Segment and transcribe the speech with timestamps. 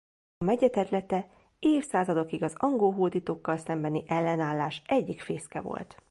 [0.37, 1.27] A megye területe
[1.59, 5.99] évszázadokig az angol hódítókkal szembeni ellenállás egyik fészke volt.